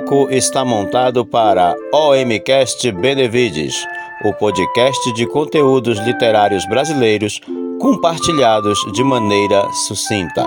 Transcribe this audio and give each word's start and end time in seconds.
Palco 0.00 0.28
está 0.30 0.64
montado 0.64 1.26
para 1.26 1.76
OMcast 1.92 2.90
Benevides, 2.90 3.86
o 4.24 4.32
podcast 4.32 5.12
de 5.12 5.26
conteúdos 5.26 5.98
literários 5.98 6.66
brasileiros 6.66 7.38
compartilhados 7.78 8.78
de 8.94 9.04
maneira 9.04 9.70
sucinta. 9.72 10.46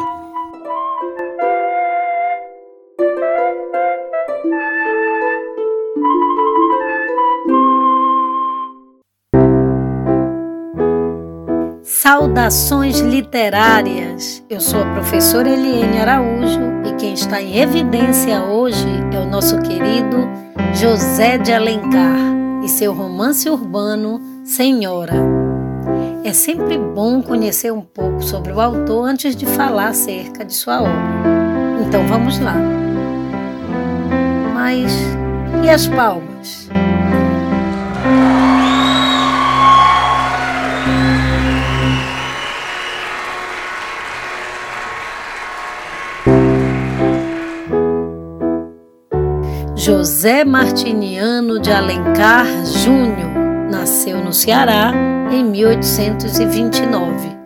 Saudações 11.83 12.99
literárias! 12.99 14.43
Eu 14.49 14.59
sou 14.59 14.81
a 14.81 14.93
professora 14.93 15.49
Eliane 15.49 15.99
Araújo 15.99 16.72
quem 17.03 17.15
está 17.15 17.41
em 17.41 17.57
evidência 17.57 18.41
hoje 18.45 18.87
é 19.13 19.19
o 19.19 19.25
nosso 19.25 19.59
querido 19.59 20.25
José 20.73 21.37
de 21.37 21.51
Alencar 21.51 22.17
e 22.63 22.69
seu 22.69 22.93
romance 22.93 23.49
urbano 23.49 24.21
Senhora. 24.45 25.15
É 26.23 26.31
sempre 26.31 26.77
bom 26.77 27.21
conhecer 27.21 27.73
um 27.73 27.81
pouco 27.81 28.23
sobre 28.23 28.53
o 28.53 28.61
autor 28.61 29.05
antes 29.05 29.35
de 29.35 29.45
falar 29.45 29.89
acerca 29.89 30.45
de 30.45 30.53
sua 30.53 30.79
obra. 30.79 30.93
Então 31.85 32.07
vamos 32.07 32.39
lá. 32.39 32.55
Mas 34.53 34.93
e 35.61 35.69
as 35.69 35.85
palmas? 35.87 36.69
José 49.85 50.45
Martiniano 50.45 51.59
de 51.59 51.69
Alencar 51.69 52.47
Júnior 52.65 53.29
nasceu 53.69 54.23
no 54.23 54.31
Ceará 54.31 54.93
em 55.29 55.43
1829. 55.43 57.37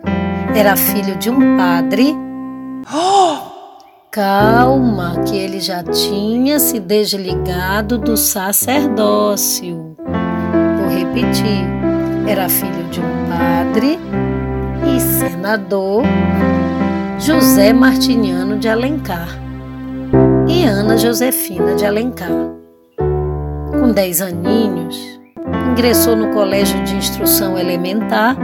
Era 0.54 0.76
filho 0.76 1.16
de 1.16 1.30
um 1.30 1.56
padre. 1.56 2.14
Calma, 4.12 5.20
que 5.26 5.36
ele 5.36 5.58
já 5.58 5.82
tinha 5.82 6.60
se 6.60 6.78
desligado 6.78 7.98
do 7.98 8.16
sacerdócio. 8.16 9.96
Vou 9.98 10.88
repetir. 10.96 11.66
Era 12.24 12.48
filho 12.48 12.84
de 12.92 13.00
um 13.00 13.28
padre 13.28 13.98
e 14.86 15.00
senador 15.00 16.04
José 17.18 17.72
Martiniano 17.72 18.56
de 18.58 18.68
Alencar 18.68 19.47
e 20.48 20.64
Ana 20.64 20.96
Josefina 20.96 21.74
de 21.74 21.84
Alencar. 21.84 22.30
Com 23.70 23.92
dez 23.92 24.22
aninhos, 24.22 24.96
ingressou 25.70 26.16
no 26.16 26.32
Colégio 26.32 26.82
de 26.84 26.96
Instrução 26.96 27.58
Elementar 27.58 28.36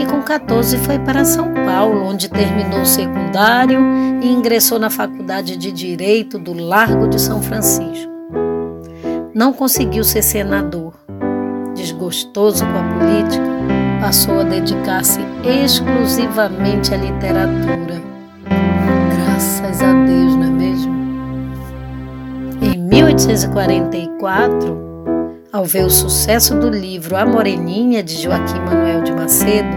e 0.00 0.06
com 0.06 0.22
14 0.22 0.78
foi 0.78 0.98
para 0.98 1.24
São 1.24 1.52
Paulo, 1.52 2.04
onde 2.04 2.30
terminou 2.30 2.80
o 2.80 2.86
secundário 2.86 3.80
e 4.22 4.32
ingressou 4.32 4.78
na 4.78 4.88
Faculdade 4.90 5.56
de 5.56 5.70
Direito 5.70 6.38
do 6.38 6.54
Largo 6.54 7.06
de 7.06 7.20
São 7.20 7.42
Francisco. 7.42 8.12
Não 9.34 9.52
conseguiu 9.52 10.02
ser 10.02 10.22
senador. 10.22 10.94
Desgostoso 11.74 12.64
com 12.64 12.78
a 12.78 12.98
política, 12.98 13.44
passou 14.00 14.40
a 14.40 14.44
dedicar-se 14.44 15.20
exclusivamente 15.44 16.94
à 16.94 16.96
literatura. 16.96 18.00
Graças 19.16 19.82
a 19.82 19.92
Deus? 20.04 20.33
1844, 23.14 24.76
ao 25.52 25.64
ver 25.64 25.84
o 25.84 25.90
sucesso 25.90 26.58
do 26.58 26.68
livro 26.68 27.16
A 27.16 27.24
Moreninha 27.24 28.02
de 28.02 28.20
Joaquim 28.20 28.58
Manuel 28.58 29.04
de 29.04 29.12
Macedo, 29.12 29.68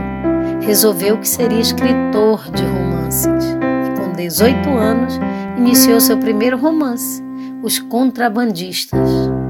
resolveu 0.61 1.19
que 1.19 1.29
seria 1.29 1.59
escritor 1.59 2.49
de 2.51 2.63
romances 2.63 3.45
e, 3.45 4.01
com 4.01 4.11
18 4.13 4.69
anos, 4.69 5.19
iniciou 5.55 5.99
seu 5.99 6.17
primeiro 6.17 6.57
romance, 6.57 7.23
Os 7.61 7.77
Contrabandistas, 7.77 9.07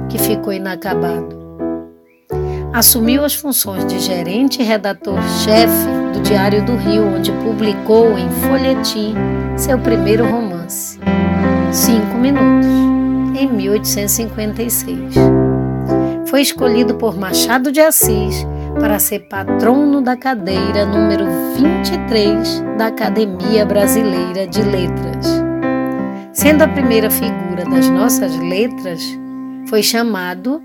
que 0.10 0.18
ficou 0.18 0.52
inacabado. 0.52 1.38
Assumiu 2.74 3.24
as 3.24 3.36
funções 3.36 3.86
de 3.86 4.00
gerente 4.00 4.62
e 4.62 4.66
redator-chefe 4.66 5.88
do 6.14 6.20
Diário 6.24 6.62
do 6.66 6.76
Rio, 6.76 7.16
onde 7.16 7.32
publicou 7.32 8.18
em 8.18 8.30
folhetim 8.30 9.16
seu 9.56 9.80
primeiro 9.80 10.30
romance, 10.30 11.00
Cinco 11.72 12.18
Minutos 12.18 12.87
em 13.38 13.48
1856. 13.52 15.14
Foi 16.26 16.42
escolhido 16.42 16.96
por 16.96 17.16
Machado 17.16 17.72
de 17.72 17.80
Assis 17.80 18.46
para 18.80 19.00
ser 19.00 19.28
patrono 19.30 20.02
da 20.02 20.18
cadeira 20.18 20.86
número 20.86 21.26
23 21.56 22.64
da 22.78 22.88
Academia 22.88 23.66
Brasileira 23.66 24.48
de 24.48 24.62
Letras. 24.62 25.28
Sendo 26.34 26.64
a 26.64 26.68
primeira 26.68 27.10
figura 27.10 27.64
das 27.66 27.90
nossas 27.90 28.36
letras, 28.38 29.02
foi 29.68 29.84
chamado 29.84 30.62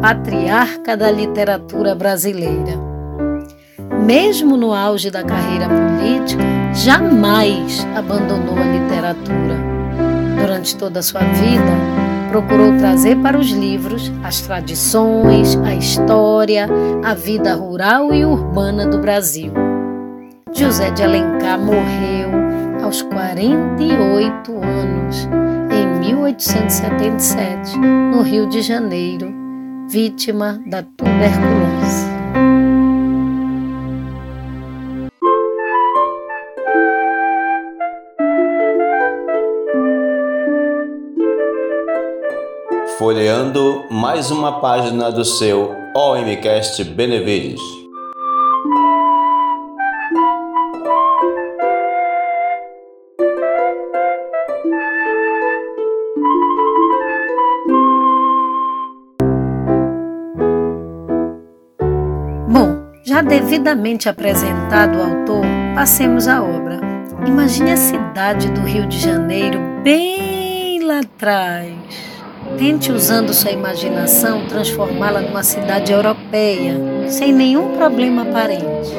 patriarca 0.00 0.96
da 0.96 1.10
literatura 1.10 1.94
brasileira. 1.94 2.90
Mesmo 4.04 4.56
no 4.56 4.72
auge 4.72 5.10
da 5.10 5.22
carreira 5.22 5.68
política, 5.68 6.42
jamais 6.74 7.86
abandonou 7.94 8.56
a 8.56 8.64
literatura 8.64 9.79
durante 10.40 10.76
toda 10.76 11.00
a 11.00 11.02
sua 11.02 11.20
vida, 11.20 12.30
procurou 12.30 12.76
trazer 12.78 13.16
para 13.16 13.38
os 13.38 13.50
livros 13.50 14.10
as 14.22 14.40
tradições, 14.40 15.56
a 15.64 15.74
história, 15.74 16.68
a 17.04 17.14
vida 17.14 17.54
rural 17.54 18.14
e 18.14 18.24
urbana 18.24 18.86
do 18.86 18.98
Brasil. 18.98 19.52
José 20.52 20.90
de 20.90 21.02
Alencar 21.02 21.58
morreu 21.58 22.30
aos 22.82 23.02
48 23.02 24.52
anos, 24.62 25.28
em 25.70 25.86
1877, 26.00 27.78
no 27.78 28.22
Rio 28.22 28.48
de 28.48 28.62
Janeiro, 28.62 29.32
vítima 29.88 30.60
da 30.66 30.82
tuberculose. 30.82 32.19
Folheando 43.00 43.86
mais 43.90 44.30
uma 44.30 44.60
página 44.60 45.10
do 45.10 45.24
seu 45.24 45.74
OMCast 45.96 46.84
Benevides. 46.84 47.58
Bom, 62.46 62.82
já 63.02 63.22
devidamente 63.22 64.10
apresentado 64.10 64.98
o 64.98 65.02
autor, 65.02 65.46
passemos 65.74 66.28
à 66.28 66.42
obra. 66.42 66.78
Imagine 67.26 67.72
a 67.72 67.76
cidade 67.78 68.50
do 68.50 68.60
Rio 68.60 68.86
de 68.86 68.98
Janeiro 68.98 69.58
bem 69.82 70.84
lá 70.84 70.98
atrás 70.98 72.10
Tente, 72.58 72.92
usando 72.92 73.32
sua 73.32 73.50
imaginação, 73.50 74.46
transformá-la 74.46 75.20
numa 75.20 75.42
cidade 75.42 75.92
europeia, 75.92 76.74
sem 77.08 77.32
nenhum 77.32 77.76
problema 77.76 78.22
aparente. 78.22 78.90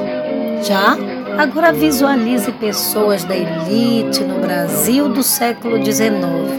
Já, 0.63 0.97
agora 1.37 1.71
visualize 1.71 2.51
pessoas 2.53 3.23
da 3.23 3.35
elite 3.35 4.23
no 4.23 4.39
Brasil 4.39 5.09
do 5.09 5.23
século 5.23 5.83
XIX, 5.83 6.11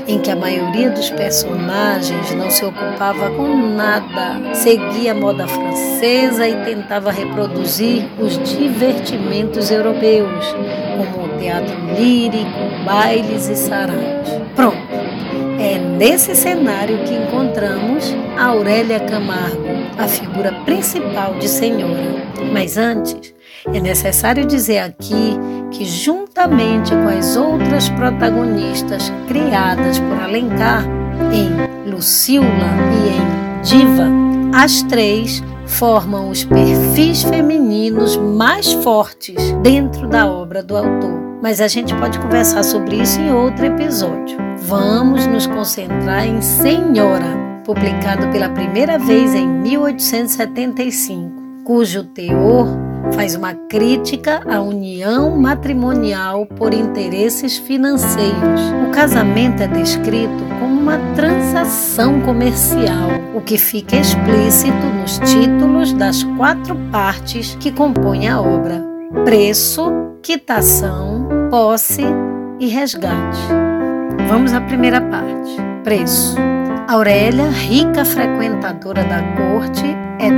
em 0.07 0.19
que 0.21 0.31
a 0.31 0.37
maioria 0.37 0.91
dos 0.91 1.11
personagens 1.11 2.33
não 2.35 2.51
se 2.51 2.65
ocupava 2.65 3.31
com 3.31 3.75
nada, 3.75 4.55
seguia 4.55 5.13
a 5.13 5.15
moda 5.15 5.47
francesa 5.47 6.49
e 6.49 6.65
tentava 6.65 7.11
reproduzir 7.11 8.09
os 8.19 8.39
divertimentos 8.39 9.71
europeus, 9.71 10.47
como 10.97 11.27
o 11.27 11.39
teatro 11.39 11.75
lírico, 11.97 12.85
bailes 12.85 13.49
e 13.49 13.57
saraus. 13.57 14.29
Pronto. 14.55 14.82
É 15.63 15.79
nesse 15.79 16.35
cenário 16.35 17.05
que 17.05 17.15
encontramos 17.15 18.13
Aurélia 18.37 18.99
Camargo, 18.99 19.65
a 19.97 20.09
figura 20.09 20.51
principal 20.65 21.35
de 21.39 21.49
Senhora. 21.49 22.27
Mas 22.53 22.77
antes, 22.77 23.33
é 23.73 23.79
necessário 23.79 24.45
dizer 24.45 24.81
aqui 24.81 25.39
que, 25.71 25.85
juntamente 25.85 26.91
com 26.91 27.07
as 27.07 27.37
outras 27.37 27.89
protagonistas 27.91 29.13
criadas 29.29 30.01
por 30.01 30.21
Alencar, 30.21 30.85
em 31.33 31.89
Lucila 31.89 32.45
e 32.45 33.17
em 33.17 33.63
Diva, 33.63 34.09
as 34.53 34.83
três 34.83 35.41
formam 35.65 36.29
os 36.29 36.43
perfis 36.43 37.23
femininos 37.23 38.17
mais 38.17 38.73
fortes 38.73 39.53
dentro 39.63 40.09
da 40.09 40.27
obra 40.27 40.61
do 40.61 40.77
autor 40.77 41.23
mas 41.43 41.61
a 41.61 41.67
gente 41.67 41.93
pode 41.97 42.21
conversar 42.21 42.63
sobre 42.63 43.03
isso 43.03 43.21
em 43.21 43.33
outro 43.33 43.67
episódio. 43.67 44.52
Vamos 44.67 45.27
nos 45.27 45.47
concentrar 45.47 46.25
em 46.25 46.41
Senhora, 46.41 47.27
publicado 47.65 48.29
pela 48.29 48.49
primeira 48.49 48.97
vez 48.97 49.35
em 49.35 49.47
1875, 49.47 51.65
cujo 51.65 52.05
teor 52.05 52.69
faz 53.13 53.35
uma 53.35 53.55
crítica 53.55 54.41
à 54.49 54.63
união 54.63 55.37
matrimonial 55.37 56.47
por 56.47 56.73
interesses 56.73 57.59
financeiros. 57.59 58.61
O 58.89 58.93
casamento 58.93 59.65
é 59.65 59.67
descrito 59.67 60.45
como 60.61 60.81
uma 60.81 60.99
transação 61.17 62.21
comercial, 62.21 63.11
o 63.35 63.41
que 63.41 63.59
fica 63.59 63.97
explícito 63.97 64.87
nos 65.01 65.19
títulos 65.19 65.93
das 65.93 66.23
quatro 66.37 66.77
partes 66.91 67.57
que 67.57 67.73
compõem 67.73 68.29
a 68.29 68.41
obra: 68.41 68.81
preço, 69.25 69.93
quitação, 70.23 71.27
posse 71.51 72.05
e 72.61 72.69
resgate. 72.69 73.41
Vamos 74.29 74.53
à 74.53 74.61
primeira 74.61 75.01
parte: 75.01 75.57
preço. 75.85 76.37
Aurélia, 76.89 77.49
rica 77.49 78.05
frequentadora 78.05 79.05
da 79.05 79.23
corte, 79.37 79.87
é 80.19 80.31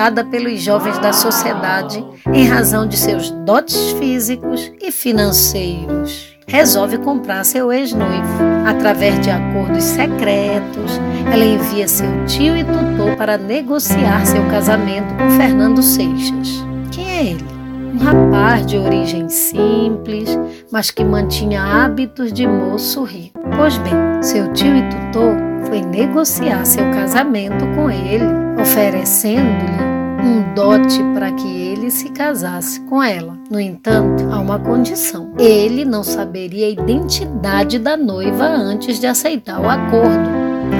aceitada 0.00 0.24
pelos 0.24 0.62
jovens 0.62 0.98
da 0.98 1.12
sociedade 1.12 2.04
em 2.32 2.46
razão 2.46 2.86
de 2.86 2.96
seus 2.96 3.30
dotes 3.30 3.92
físicos 3.92 4.72
e 4.80 4.90
financeiros. 4.90 6.36
Resolve 6.46 6.98
comprar 6.98 7.44
seu 7.44 7.72
ex-noivo. 7.72 8.40
Através 8.66 9.20
de 9.20 9.30
acordos 9.30 9.84
secretos, 9.84 10.98
ela 11.32 11.44
envia 11.44 11.86
seu 11.86 12.24
tio 12.26 12.56
e 12.56 12.64
tutor 12.64 13.16
para 13.16 13.36
negociar 13.36 14.24
seu 14.26 14.44
casamento 14.48 15.14
com 15.14 15.30
Fernando 15.30 15.82
Seixas. 15.82 16.64
Quem 16.90 17.08
é 17.10 17.24
ele? 17.26 17.59
Rapaz 18.00 18.64
de 18.66 18.78
origem 18.78 19.28
simples, 19.28 20.38
mas 20.72 20.90
que 20.90 21.04
mantinha 21.04 21.62
hábitos 21.62 22.32
de 22.32 22.46
moço 22.46 23.04
rico. 23.04 23.38
Pois 23.56 23.76
bem, 23.78 23.92
seu 24.22 24.52
tio 24.52 24.74
e 24.74 24.82
tutor 24.88 25.36
foi 25.66 25.82
negociar 25.82 26.64
seu 26.64 26.90
casamento 26.92 27.66
com 27.74 27.90
ele, 27.90 28.24
oferecendo-lhe 28.60 29.90
um 30.22 30.54
dote 30.54 31.02
para 31.14 31.30
que 31.32 31.46
ele 31.46 31.90
se 31.90 32.08
casasse 32.10 32.80
com 32.82 33.02
ela. 33.02 33.38
No 33.50 33.60
entanto, 33.60 34.24
há 34.30 34.40
uma 34.40 34.58
condição: 34.58 35.32
ele 35.38 35.84
não 35.84 36.02
saberia 36.02 36.66
a 36.66 36.70
identidade 36.70 37.78
da 37.78 37.96
noiva 37.96 38.46
antes 38.46 38.98
de 38.98 39.06
aceitar 39.06 39.60
o 39.60 39.68
acordo. 39.68 40.28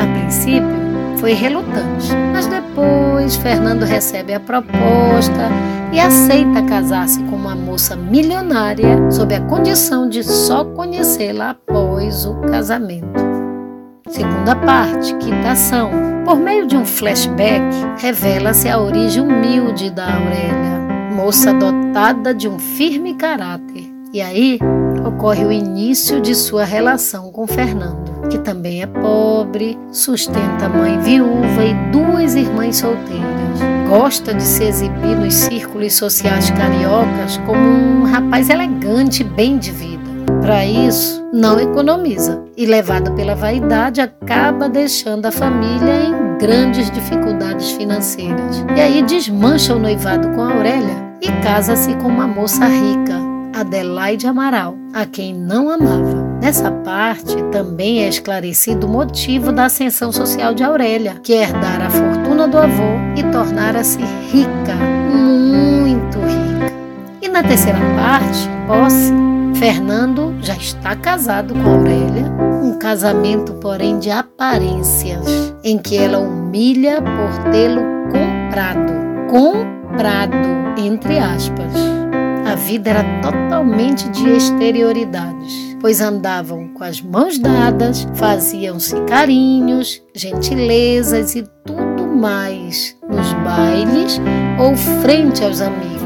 A 0.00 0.19
princípio, 0.19 0.80
foi 1.20 1.34
relutante, 1.34 2.08
mas 2.32 2.46
depois 2.46 3.37
Fernando 3.37 3.84
recebe 3.84 4.32
a 4.32 4.40
proposta 4.40 5.50
e 5.93 6.00
aceita 6.00 6.62
casar-se 6.62 7.22
com 7.25 7.37
uma 7.37 7.55
moça 7.55 7.94
milionária 7.94 9.11
sob 9.11 9.34
a 9.34 9.40
condição 9.43 10.08
de 10.08 10.25
só 10.25 10.64
conhecê-la 10.64 11.50
após 11.50 12.25
o 12.25 12.37
casamento. 12.40 13.20
Segunda 14.08 14.56
parte, 14.56 15.14
quitação. 15.17 15.90
Por 16.25 16.37
meio 16.37 16.67
de 16.67 16.76
um 16.76 16.87
flashback, 16.87 17.64
revela-se 17.99 18.69
a 18.69 18.81
origem 18.81 19.22
humilde 19.22 19.90
da 19.90 20.05
Aurélia, 20.05 21.14
moça 21.14 21.52
dotada 21.52 22.34
de 22.34 22.49
um 22.49 22.58
firme 22.58 23.14
caráter. 23.14 23.84
E 24.12 24.20
aí 24.20 24.58
ocorre 25.06 25.44
o 25.44 25.52
início 25.52 26.20
de 26.20 26.34
sua 26.34 26.64
relação 26.64 27.31
com 27.31 27.46
Fernando, 27.46 28.09
que 28.31 28.38
também 28.38 28.82
é 28.82 28.87
pobre, 28.87 29.79
sustenta 29.93 30.67
a 30.67 30.69
mãe 30.69 30.99
viúva 31.00 31.65
e 31.65 31.75
duas 31.91 32.35
irmãs 32.35 32.77
solteiras. 32.77 33.31
Gosta 33.88 34.32
de 34.32 34.43
se 34.43 34.65
exibir 34.65 35.17
nos 35.17 35.35
círculos 35.35 35.94
sociais 35.94 36.49
cariocas 36.50 37.37
como 37.44 37.59
um 37.59 38.05
rapaz 38.05 38.49
elegante 38.49 39.23
e 39.23 39.25
bem 39.25 39.59
de 39.59 39.73
vida. 39.73 40.00
Para 40.41 40.65
isso, 40.65 41.29
não 41.32 41.59
economiza 41.59 42.43
e, 42.56 42.65
levada 42.65 43.11
pela 43.11 43.35
vaidade, 43.35 44.00
acaba 44.00 44.69
deixando 44.69 45.27
a 45.27 45.32
família 45.32 46.05
em 46.06 46.38
grandes 46.38 46.91
dificuldades 46.91 47.73
financeiras. 47.73 48.65
E 48.77 48.81
aí 48.81 49.03
desmancha 49.03 49.75
o 49.75 49.79
noivado 49.79 50.31
com 50.31 50.41
a 50.41 50.55
Aurélia 50.55 51.11
e 51.21 51.31
casa-se 51.43 51.94
com 51.97 52.09
uma 52.09 52.27
moça 52.27 52.65
rica, 52.67 53.19
Adelaide 53.55 54.27
Amaral, 54.27 54.77
a 54.94 55.05
quem 55.05 55.35
não 55.35 55.69
amava. 55.69 56.30
Nessa 56.40 56.70
parte 56.70 57.37
também 57.52 58.02
é 58.02 58.08
esclarecido 58.08 58.87
o 58.87 58.90
motivo 58.90 59.52
da 59.52 59.66
ascensão 59.66 60.10
social 60.10 60.54
de 60.54 60.64
Aurélia, 60.64 61.16
que 61.22 61.34
é 61.34 61.42
herdar 61.42 61.82
a 61.82 61.90
fortuna 61.90 62.48
do 62.48 62.56
avô 62.56 62.96
e 63.14 63.22
tornar-se 63.31 63.98
rica, 64.32 64.75
muito 65.12 66.19
rica. 66.19 66.72
E 67.20 67.28
na 67.28 67.42
terceira 67.42 67.78
parte, 67.94 68.48
posse, 68.66 69.12
Fernando 69.54 70.34
já 70.40 70.54
está 70.54 70.96
casado 70.96 71.52
com 71.52 71.69
Aurélia, 71.69 72.25
um 72.62 72.78
casamento, 72.78 73.52
porém, 73.54 73.98
de 73.98 74.10
aparências, 74.10 75.52
em 75.62 75.76
que 75.76 75.98
ela 75.98 76.19
humilha 76.19 77.02
por 77.02 77.50
tê-lo 77.52 77.82
comprado. 78.10 78.93
Comprado, 79.28 80.48
entre 80.78 81.19
aspas. 81.19 81.72
A 82.50 82.54
vida 82.54 82.90
era 82.90 83.04
totalmente 83.20 84.08
de 84.08 84.31
exterioridades, 84.31 85.69
pois 85.81 86.00
andavam 86.00 86.69
com 86.75 86.85
as 86.85 87.00
mãos 87.00 87.38
dadas, 87.38 88.06
faziam-se 88.15 88.94
carinhos, 89.03 90.03
gentilezas 90.15 91.35
e 91.35 91.44
tudo 91.65 92.06
mais 92.06 92.97
nos 93.09 93.32
bailes 93.44 94.21
ou 94.59 94.77
frente 95.03 95.43
aos 95.43 95.61
amigos. 95.61 96.00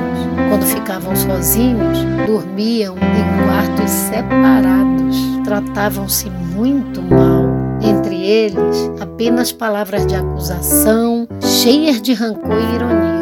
Quando 0.48 0.64
ficavam 0.64 1.14
sozinhos, 1.16 1.98
dormiam 2.26 2.94
em 2.96 3.44
quartos 3.44 3.90
separados, 3.90 5.16
tratavam-se 5.44 6.30
muito 6.30 7.02
mal. 7.02 7.44
Entre 7.82 8.16
eles, 8.16 8.90
apenas 9.00 9.52
palavras 9.52 10.06
de 10.06 10.14
acusação, 10.14 11.28
cheias 11.40 12.00
de 12.00 12.14
rancor 12.14 12.56
e 12.58 12.74
ironia. 12.74 13.13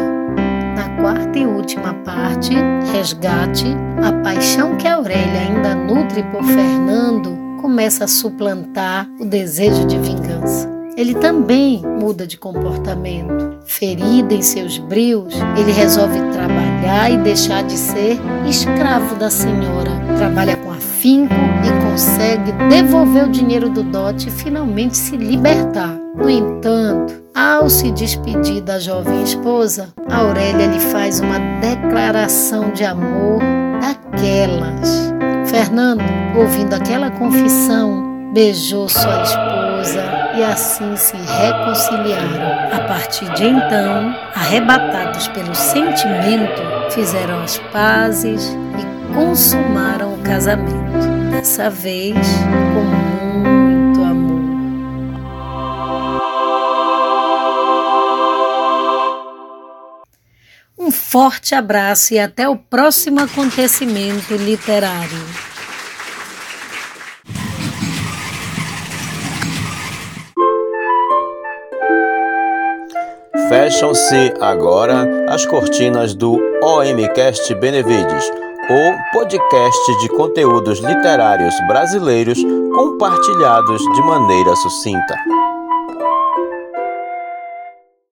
Quarta 1.02 1.36
e 1.36 1.44
última 1.44 1.92
parte, 2.04 2.54
resgate, 2.92 3.66
a 4.04 4.12
paixão 4.22 4.76
que 4.76 4.86
Aurélia 4.86 5.40
ainda 5.40 5.74
nutre 5.74 6.22
por 6.22 6.44
Fernando 6.44 7.36
começa 7.60 8.04
a 8.04 8.06
suplantar 8.06 9.08
o 9.18 9.24
desejo 9.24 9.84
de 9.84 9.98
vingança. 9.98 10.70
Ele 10.96 11.16
também 11.16 11.82
muda 11.82 12.24
de 12.24 12.38
comportamento. 12.38 13.58
Ferido 13.64 14.32
em 14.32 14.42
seus 14.42 14.78
brios, 14.78 15.34
ele 15.58 15.72
resolve 15.72 16.20
trabalhar 16.30 17.10
e 17.10 17.16
deixar 17.16 17.64
de 17.64 17.76
ser 17.76 18.20
escravo 18.48 19.16
da 19.16 19.28
senhora. 19.28 19.90
Trabalha 20.16 20.56
com 20.56 20.70
afinco 20.70 21.34
e 21.34 21.90
consegue 21.90 22.52
devolver 22.70 23.24
o 23.24 23.32
dinheiro 23.32 23.68
do 23.68 23.82
dote 23.82 24.28
e 24.28 24.30
finalmente 24.30 24.96
se 24.96 25.16
libertar. 25.16 25.98
No 26.14 26.30
entanto, 26.30 27.21
ao 27.34 27.68
se 27.70 27.90
despedir 27.90 28.60
da 28.62 28.78
jovem 28.78 29.22
esposa, 29.22 29.88
Aurélia 30.10 30.66
lhe 30.66 30.80
faz 30.80 31.20
uma 31.20 31.38
declaração 31.60 32.70
de 32.70 32.84
amor 32.84 33.40
daquelas. 33.80 35.12
Fernando, 35.46 36.02
ouvindo 36.36 36.74
aquela 36.74 37.10
confissão, 37.10 38.32
beijou 38.32 38.88
sua 38.88 39.22
esposa 39.22 40.02
e 40.36 40.42
assim 40.42 40.96
se 40.96 41.16
reconciliaram. 41.16 42.74
A 42.74 42.80
partir 42.88 43.30
de 43.34 43.44
então, 43.44 44.14
arrebatados 44.34 45.28
pelo 45.28 45.54
sentimento, 45.54 46.62
fizeram 46.90 47.42
as 47.42 47.58
pazes 47.72 48.56
e 48.78 49.14
consumaram 49.14 50.14
o 50.14 50.18
casamento. 50.18 50.82
Dessa 51.30 51.68
vez, 51.70 52.14
com 52.14 53.01
forte 61.12 61.54
abraço 61.54 62.14
e 62.14 62.18
até 62.18 62.48
o 62.48 62.56
próximo 62.56 63.20
acontecimento 63.20 64.34
literário. 64.34 65.10
Fecham-se 73.50 74.32
agora 74.40 75.06
as 75.28 75.44
cortinas 75.44 76.14
do 76.14 76.40
OMcast 76.62 77.54
Benevides, 77.56 78.30
o 78.70 79.12
podcast 79.12 80.00
de 80.00 80.08
conteúdos 80.08 80.78
literários 80.78 81.54
brasileiros 81.68 82.38
compartilhados 82.74 83.82
de 83.82 84.00
maneira 84.00 84.56
sucinta. 84.56 85.14